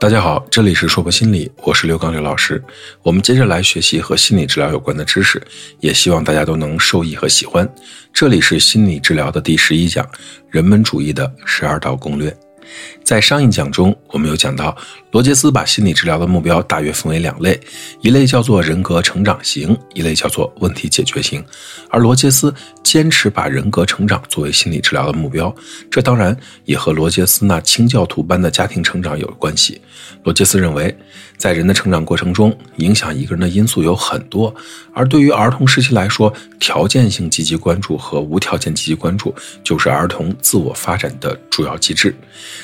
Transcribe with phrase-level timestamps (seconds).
[0.00, 2.62] 大家好，这里是说博心理，我是刘刚刘老师。
[3.02, 5.42] 我们接着来学习和心理治疗有关的知识，
[5.80, 7.68] 也希望大家都能受益和喜欢。
[8.12, 10.08] 这里是心理治疗的第十一讲，
[10.50, 12.32] 人本主义的十二道攻略。
[13.02, 14.76] 在上一讲中，我们有讲到，
[15.10, 17.58] 罗杰斯把心理治疗的目标大约分为两类，
[18.00, 21.44] 一类叫做人格成长型，一类叫做问题解决型。
[21.90, 22.52] 而罗杰斯
[22.82, 25.54] 坚持把人格成长作为心理治疗的目标，
[25.90, 29.80] 这当然也和罗杰斯那清教徒般的家庭成长有关系。
[30.24, 30.96] 罗杰斯认为，
[31.36, 34.54] 在人的成长过程中，影响一个人的因素有很多，
[34.94, 42.14] 而对于儿童时期来说，条件性积极关注和无条件积极关注就是儿童自我发展的主要机制。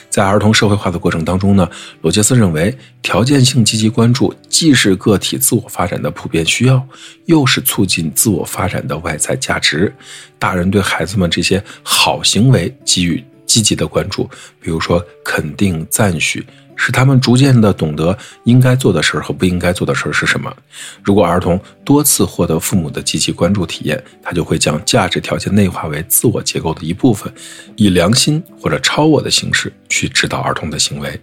[0.09, 1.69] 在儿童社会化的过程当当中呢，
[2.01, 6.81] 罗杰斯认为，条件性积极关注既是个体自我发展的普遍需要，
[7.25, 9.93] 又是促进自我发展的外在价值。
[10.39, 14.31] 大人对孩子们这些好行为给予积极的关注，
[14.61, 16.47] 比如说肯定、赞许。
[16.77, 20.55] 使他们逐渐的懂得应该做的事儿和不应该做的事儿是什么。
[21.03, 27.33] 如果儿童多次获得父母的积极关注体验，他就会将价值条件内化为自我结构的一部分，
[27.77, 31.21] 以良心或者超我的形式去指导儿童的行为。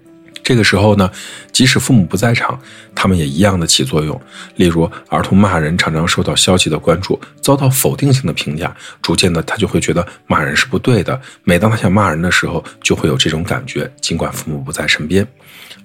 [0.52, 1.10] 这个时候呢，
[1.54, 2.60] 即使父母不在场，
[2.94, 4.22] 他们也一样的起作用。
[4.58, 11.18] 例如，儿童骂人常常受到消极的关注，遭到否定性的评价，逐渐的他就会觉得骂人是不对的。
[11.46, 15.26] 每当他想骂人的时候，就会有这种感觉，尽管父母不在身边。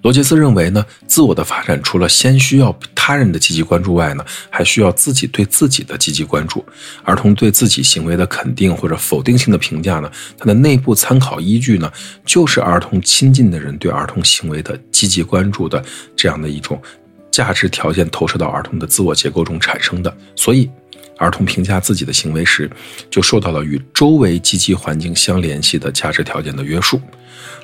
[0.02, 2.76] 罗杰斯认为呢，自我的发展除了先需要
[3.06, 6.64] 他人的积极关注外呢，还需要自己对自己的积极关注。
[7.04, 11.88] 儿童对自己行为的肯定或者否定性的评价呢，它的内部参考依据呢，
[12.24, 15.80] 就是儿童亲近的人对儿童行为的积极关注的
[16.16, 16.82] 这样的一种
[17.30, 20.12] 价值条件投射到儿童的自我结构中产生的。
[20.34, 20.68] 所以，
[21.16, 22.68] 儿童评价自己的行为时，
[23.08, 27.00] 就受到了与周围积极环境相联系的价值条件的约束。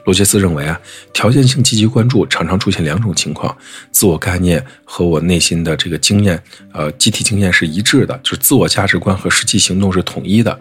[0.04, 0.80] 罗杰斯认为啊，
[1.12, 3.56] 条件性积极关注常常出现两种情况：
[3.90, 10.58] 自我概念和我内心的这个经验，呃，集体经验是一致的，就是自我价值观和实际行动是统一的。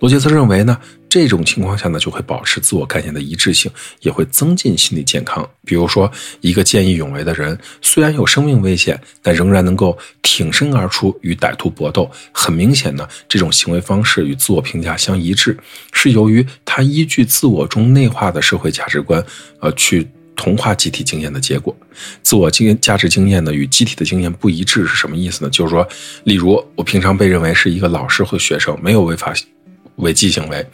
[0.00, 0.76] 罗杰斯认为呢，
[1.08, 3.70] 这种情况下呢，就会保持自我概念的一致性，
[4.00, 5.48] 也会增进心理健康。
[5.64, 6.10] 比如说，
[6.40, 12.10] 一个见义勇为的人，虽然有生命危险，但仍然能够挺身而出与歹徒搏斗。
[12.32, 15.56] 很明显呢，这种行为方式与自我评价相一致，
[15.92, 19.24] 是由于他依据自我中内化的社会价值观，
[19.60, 21.74] 呃，去同化集体经验的结果。
[22.22, 25.50] 自我经验价值经验呢，与集体的经验不一致是什么意思呢？
[25.50, 25.86] 就是说，
[26.24, 29.32] 例如我平常被认为是一个老师或学生，没有违法。
[30.02, 30.66] 违纪行为，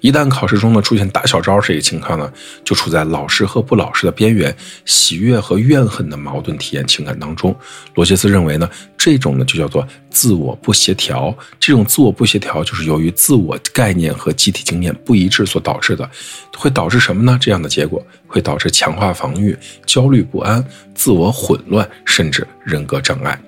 [0.00, 2.32] 一旦考试中呢出现打小招这个情况呢，
[2.64, 7.54] 就处在老实和不老实的边缘，喜悦和怨恨的矛盾体验情感当中。
[7.94, 11.36] 罗杰斯认为呢，这种呢就叫做自我不协调。
[11.58, 16.08] 这种自我不协调就是由于自我概念和集体经验不一致所导致的，
[16.56, 17.36] 会导致什么呢？
[17.40, 20.64] 这样的结果会导致强化防御、焦虑不安、
[20.94, 23.38] 自我混乱，甚至人格障碍。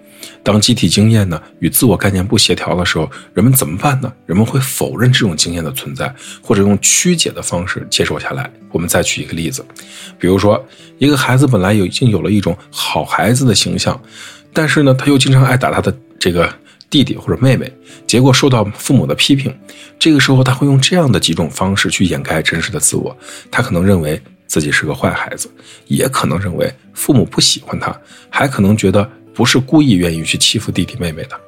[0.48, 4.10] 当集体经验呢与自我概念不协调的时候，人们怎么办呢？
[4.24, 6.10] 人们会否认这种经验的存在，
[6.40, 8.50] 或者用曲解的方式接受下来。
[8.70, 9.62] 我们再举一个例子，
[10.18, 10.66] 比如说，
[10.96, 14.00] 一个孩子本来有已经有了一种好孩子的形象，
[14.50, 16.50] 但是呢，他又经常爱打他的这个
[16.88, 17.70] 弟弟或者妹妹，
[18.06, 19.54] 结果受到父母的批评。
[19.98, 23.14] 这个时候，他会用这样的几种方式去掩盖真实的自我。
[23.50, 25.50] 他可能认为自己是个坏孩子，
[25.88, 27.94] 也可能认为父母不喜欢他，
[28.30, 29.06] 还可能觉得。
[29.38, 31.40] 不是故意愿意去欺负弟弟妹妹的，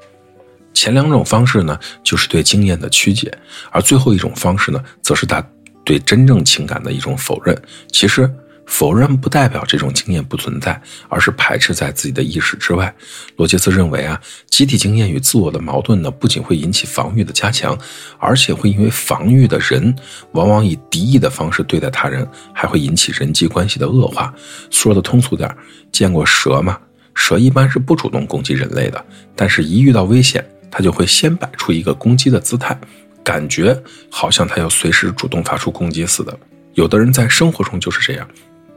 [0.73, 3.37] 前两种方式呢，就是对经验的曲解，
[3.73, 5.45] 而最后一种方式呢，则是他
[5.84, 7.62] 对真正情感的一种否认。
[7.91, 8.33] 其实，
[8.65, 12.95] 否认不代表这种经验不存在，而是排斥在自己的意识之外。
[13.34, 17.77] 罗杰斯认为啊，集体经验与自我的矛盾呢，不仅会引起防御的加强，
[18.21, 19.93] 而且会因为防御的人
[20.31, 22.25] 往往以敌意的方式对待他人，
[22.55, 24.33] 还会引起人际关系的恶化。
[24.71, 25.53] 说的通俗点，
[25.91, 26.79] 见过蛇吗？
[27.20, 29.04] 蛇一般是不主动攻击人类的，
[29.36, 32.76] 但是一遇到危险，它就会先摆出一个攻击的姿态，
[33.22, 33.78] 感觉
[34.10, 36.36] 好像它要随时主动发出攻击似的。
[36.72, 38.26] 有的人在生活中就是这样，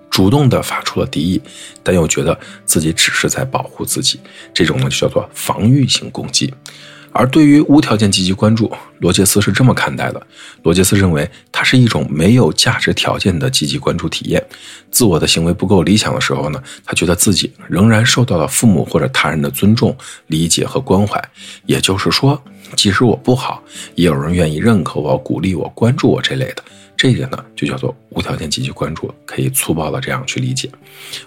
[0.09, 1.41] 主动的发出了敌意，
[1.81, 4.19] 但又觉得自己只是在保护自己，
[4.53, 6.53] 这种呢就叫做防御性攻击。
[7.13, 10.27] 而对于无条件积极关注，罗杰斯是这么看待的。
[10.63, 14.43] 罗杰斯认为，它是一种没有价值条件的积极关注体验。
[14.89, 19.95] 自我的行为不够理想的时候呢，他觉得自己仍然受到了父母或者他人的尊重、
[20.27, 21.23] 理解和关怀。
[21.65, 22.41] 也就是说，
[22.75, 23.63] 即使我不好，
[23.95, 26.63] 也有人愿意认可我、鼓励我、关注我这类的。
[26.95, 30.69] 这一点呢，就叫做无条件积极关注，可以粗暴的这样去理解。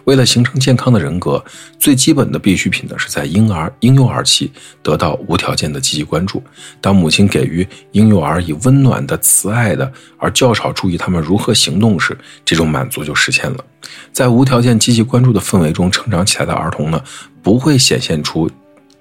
[0.05, 1.45] 为了形成健康的人格，
[1.79, 4.51] 最基本的必需品呢，是在婴儿、婴幼儿期
[4.83, 6.43] 得到无条件的积极关注。
[6.81, 13.65] 当母亲给予婴幼儿以温暖的、慈爱的，而较少注意他们如何行动时，这种满足就实现了。
[14.13, 17.03] 在无条件积极关注的氛围中成长起来的儿童呢，
[17.43, 18.51] 不会显现出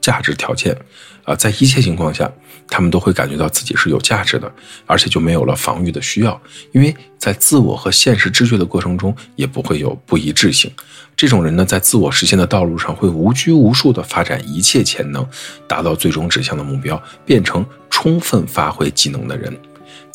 [0.05, 0.77] 价值条件。
[1.23, 2.31] 啊，在一切情况下，
[2.69, 4.51] 他们都会感觉到自己是有价值的，
[4.85, 6.39] 而且就没有了防御的需要，
[6.71, 10.71] 因为在自我和现实知觉的过程中，也不会有不一致性。
[11.17, 15.27] 这种人呢，在自我实现的道路上，会无拘无束地发展一切潜能，
[15.67, 19.51] 达到最终指向的目标，变成充分发挥技能的人。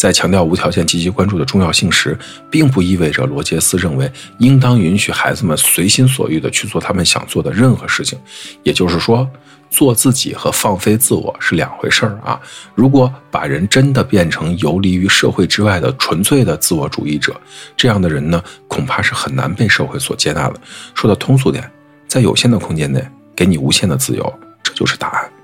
[0.00, 2.18] 在强调无条件积极关注的重要性时，
[2.50, 8.18] 并不意味着罗杰斯认为应当允许孩子们随心所欲地去做他们想做的任何事情，
[8.62, 9.28] 也就是说。
[9.72, 12.40] 做自己和放飞自我是两回事儿啊！
[12.74, 17.40] 如果把人真的变成游离于社会之外的纯粹的自我主义者，
[17.76, 20.60] 这样的人呢，恐怕是很难被社会所接纳的。
[20.92, 21.70] 说的通俗点，
[22.08, 23.00] 在有限的空间内
[23.36, 25.39] 给你无限的自由，这就是答案。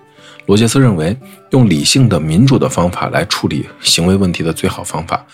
[0.46, 1.16] 罗杰斯认为，
[1.50, 5.24] 用理性的民主的方法来处理行为问题的最好方法，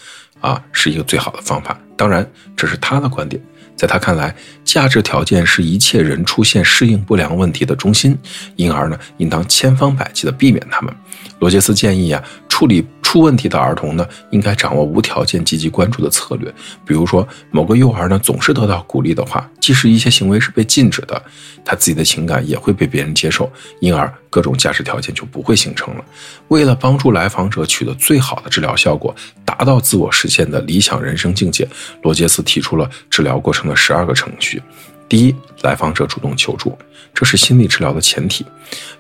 [0.40, 1.78] 啊，是一个最好的方法。
[1.96, 3.40] 当然，这是他的观点。
[3.76, 8.16] 在他看来，价值条件是一切人出现适应不良问题的中心，
[8.56, 10.94] 因而呢，应当千方百计地避免他们。
[11.40, 12.22] 罗杰斯建议啊，
[12.62, 12.86] 处理。
[13.02, 16.50] 出问题的儿童呢，应该掌握无条件积极关注的策略。
[16.86, 21.22] 比如说，某个幼儿呢总是得到鼓励的话，即使一些行为是被禁止的，
[21.62, 26.02] 他自己的情感也会被别人接受，因而各种价值条件就不会形成了。
[26.48, 29.14] 为了帮助来访者取得最好的治疗效果，
[29.44, 31.68] 达到自我实现的理想人生境界，
[32.02, 34.62] 罗杰斯提出了治疗过程的十二个程序。
[35.12, 36.74] 第一，来访者主动求助，
[37.12, 38.46] 这是心理治疗的前提，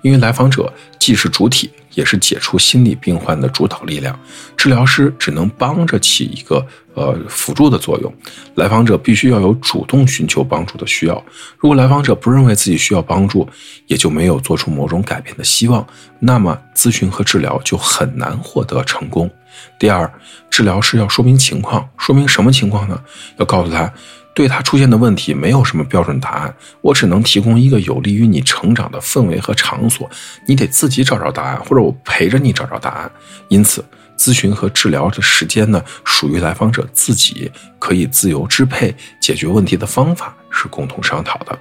[0.02, 1.70] 因为来访者既是主体。
[1.94, 4.18] 也是解除心理病患的主导力量，
[4.56, 8.10] 治疗师只能帮着起一个呃辅助的作用。
[8.54, 11.22] 来访者必须要有主动寻求帮助的需要。
[11.58, 13.46] 如果来访者不认为自己需要帮助，
[13.88, 15.86] 也就没有做出某种改变的希望，
[16.18, 19.30] 那么咨询和治疗就很难获得成功。
[19.78, 20.10] 第二，
[20.48, 22.98] 治疗师要说明情况，说明什么情况呢？
[23.36, 23.92] 要告诉他。
[24.34, 30.10] 对他出现的问题没有什么标准答案，我只能提供一个有利于你成长的氛围和场所，
[30.46, 33.10] 你得自己找找答案，或者我陪着你找找答案。
[33.48, 33.84] 因此，
[34.16, 41.58] 咨询和治疗的时间呢，属于来访者自己可以自由支配，解决问题的方法是共同商讨的。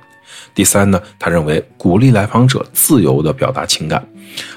[0.56, 4.06] 第三呢，他认为鼓励来访者自由地表达情感。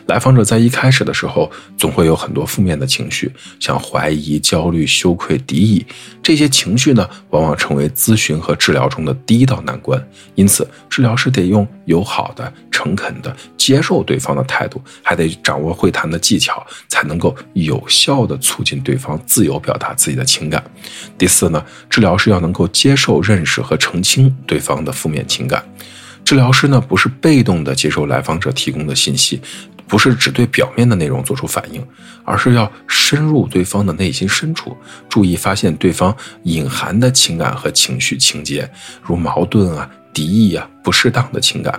[0.06, 5.84] 来访者在一开始的时候，总会有很多负面的情绪，像怀疑、焦虑、羞愧、敌意
[6.22, 10.02] 这些情绪呢，往往成为咨询和治疗中的第一道难关。
[10.34, 20.62] 因此，治疗师得用友好的、诚恳的接受对方的态度，还得掌握会谈的技巧，才能够有效地促进对方自由表达自己的情感。
[21.16, 25.64] 第四呢，治疗师要能够接受、认识和澄清对方的负面情感。
[26.24, 29.40] 治疗师呢，不是被动的接受来访者提供的信息，
[29.86, 31.86] 不是只对表面的内容做出反应，
[32.24, 34.76] 而是要深入对方的内心深处，
[35.08, 38.68] 注意发现对方隐含的情感和情绪情节，
[39.02, 39.88] 如矛盾啊。
[40.14, 41.78] 敌意啊，不适当的情感，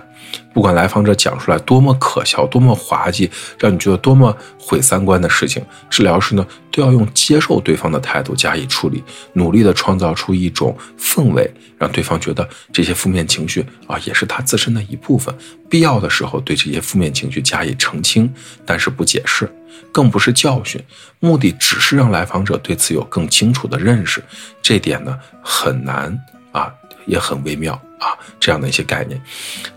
[0.52, 9.02] 不管来访者讲出来多么可笑、多么滑稽，让你觉得多么毁三观的事情，治疗师呢都要用接受对方的态度加以处理，
[9.32, 15.34] 努力的创造出一种氛围，让对方觉得这些负面情绪啊也是他自身的一部分。
[15.68, 18.32] 必要的时候对这些负面情绪加以澄清，
[18.66, 19.50] 但是不解释，
[19.90, 20.80] 更不是教训，
[21.20, 24.22] 目的只是让来访者对此有更清楚的认识。
[24.60, 26.16] 这点呢很难
[26.52, 26.72] 啊，
[27.06, 27.80] 也很微妙。
[27.98, 29.18] 啊，这样的一些概念。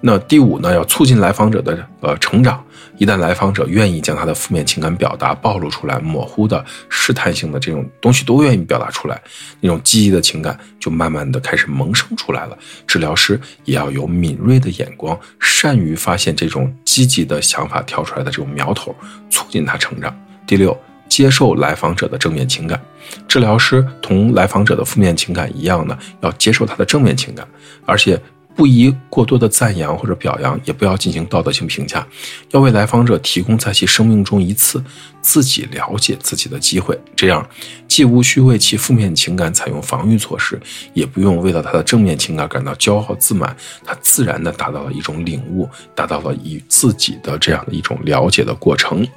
[0.01, 2.61] 那第五呢，要促进来访者的呃成长。
[2.97, 9.21] 一旦来访者愿意将他的负面情感表达暴露出来，模糊的、试探性的这种东西都愿意表达出来，
[9.61, 12.57] 那种积极的情感就慢慢的开始萌生出来了。
[12.85, 18.93] 治疗师也要有敏锐的眼光，善于发现这种积极的想法跳出来的这种苗头，
[19.29, 20.13] 促进他成长。
[20.45, 20.77] 第六。
[21.09, 22.79] 接受来访者的正面情感，
[23.27, 27.45] 治疗师同来访者的负面情感一样呢，要接受他的正面情感，
[27.85, 28.17] 而且
[28.55, 32.05] 不宜过多的赞扬或者表扬，也不要进行道德性评价，
[32.51, 34.83] 要为来访者提供在其生命中一次
[35.21, 37.45] 自己了解自己的机会，这样
[37.87, 40.59] 既无需为其负面情感采用防御措施，
[40.93, 49.07] 也不用为了他的正面情感感到骄傲自满，他自然的达到了一种领悟，达到了与自己的这样的一种了解的过程。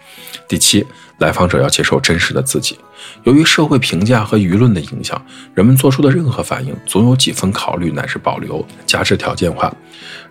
[0.49, 0.87] 第七。
[1.23, 2.77] 来访者要接受真实的自己。
[3.23, 5.25] 由于社会评价和舆论的影响，
[5.55, 9.73] 人们做出的任何反应总有几分考虑乃是保留，加之条件化。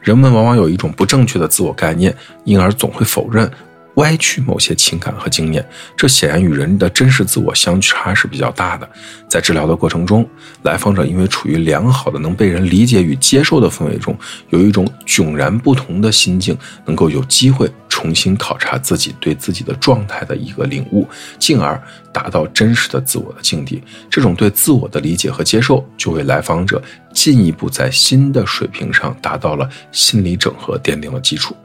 [0.02, 3.50] 人们往往有一种不正确的自我概念，因而总会否认
[3.96, 5.68] 歪曲某些情感和经验，
[5.98, 8.90] 这显然与人的真实自我相差是比较大的。
[9.28, 10.28] 在治疗的过程中，
[10.64, 14.18] 来访者因为处于良好的能被人理解与接受的氛围中，
[14.50, 21.08] 有一种迥然不同的心境，能够有机会重新考察自己对自己的状态的一个领悟，
[21.38, 21.82] 进而
[22.14, 23.82] 达到真实的自我的境地。
[24.10, 26.82] 这种对自我的理解和接受，就为来访者
[27.14, 31.56] 进一步在新的水平上达到了心理整合奠定了基础。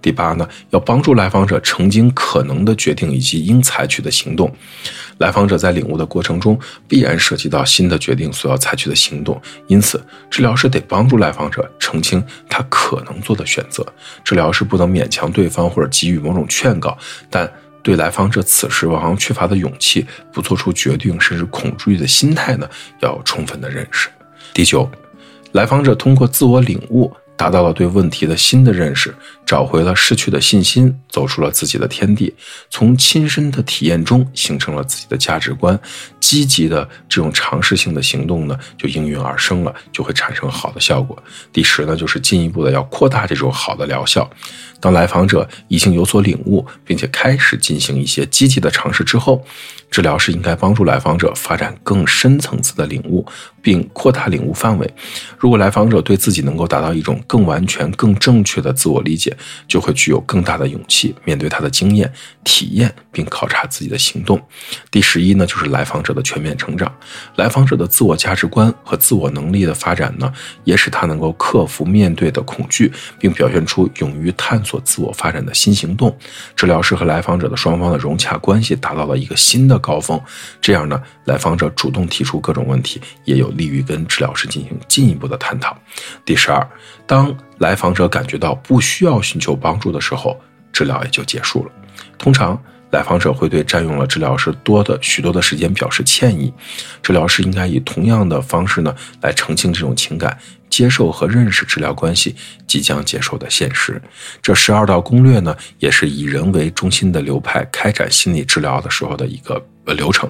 [0.00, 4.54] 第八呢，要帮助来访者澄清可能的决定以及应采取的行动。
[5.18, 13.86] 来访者在领悟的过程中，必然涉及到新的决定所要采取的行动，因此，治疗师得帮助来访者澄清他可能做的选择。
[14.22, 16.96] 治疗师不能勉强对方或者给予某种劝告，
[17.30, 17.50] 但
[17.82, 22.68] 对来访者此时往往缺乏的勇气、不做出决定甚至恐惧的心态呢，
[23.00, 24.10] 要充分的认识。
[24.52, 24.90] 第九，
[25.52, 27.10] 来访者通过自我领悟。
[27.36, 29.14] 达到了对问题的新的认识，
[29.44, 32.34] 找回了失去的信心，走出了自己的天地，
[32.70, 35.78] 从亲身的体验中形成了自己的价值观，
[36.18, 41.22] 积极的这种尝试性的行动呢，就应运而生了，就会产生好的效果。
[41.52, 44.28] 第十呢，就是进一步的要扩大这种好的疗效。
[44.80, 49.44] 当来访者已经有所领悟，并且开始进行一些积极的尝试之后，
[49.96, 53.24] 治疗师应该帮助来访者发展更深层次的领悟，
[53.62, 54.94] 并扩大领悟范围。
[55.38, 59.34] 如果来访者对自己能够达到一种更完全、更正确的自我理解，
[59.66, 62.12] 就会具有更大的勇气面对他的经验、
[62.44, 64.38] 体验，并考察自己的行动。
[64.90, 66.94] 第十一呢，就是来访者的全面成长。
[67.36, 70.30] 来访者的自我价值观和自我能力的发展呢，
[70.64, 74.62] 也使他能够克服面对的恐惧，并表现出勇于探。
[74.62, 76.14] 索自我发展的新行动，
[76.56, 80.20] 治疗师和来访者的双方的融洽关系达到了一个新的高峰。
[80.60, 85.78] 这样呢，来访者主动提出各种问题，也有利于跟治疗师进行进一步的探讨。
[86.24, 86.68] 第十二，
[87.06, 90.36] 当来访者感觉到不需要寻求帮助的时候，
[90.72, 91.70] 治疗也就结束了。
[92.18, 96.52] 通常，来访者会对占用了治疗师多的许多的时间表示歉意，
[97.02, 100.36] 治疗师应该以同样的方式呢来澄清这种情感。
[100.68, 102.34] 接受和认识治疗关系
[102.66, 104.02] 即将结束的现实。
[104.42, 109.64] 这十二道攻略呢，也是以人为中心的流派开展心理治疗的时候的一个。
[109.86, 110.28] 呃，流程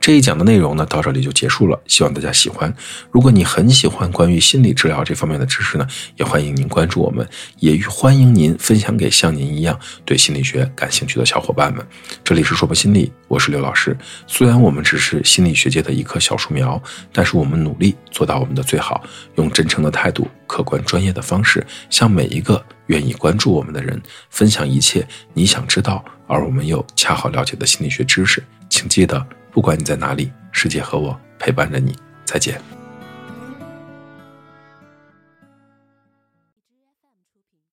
[0.00, 1.80] 这一讲的内容呢，到这里就结束了。
[1.86, 2.72] 希望大家喜欢。
[3.10, 5.86] 如果你很喜欢关于心理治疗这方面的知识呢，
[6.16, 7.26] 也欢迎您关注我们，
[7.60, 11.86] 也欢迎您分享给像您一样对心理学感兴趣的小伙伴们。
[12.24, 13.96] 这里是说博心理，我是刘老师。
[14.26, 16.80] 虽然我们只是心理学界的一棵小树苗，
[17.12, 19.02] 但是我们努力做到我们的最好，
[19.36, 28.42] 用真诚的态度、客观专业的方式，向每一个愿意关注我们的人分享一切你想知道而我们又恰好了解的心理学知识。
[28.76, 31.96] 请记得，不管你在哪里，世界和我陪伴着你。
[32.26, 32.60] 再见。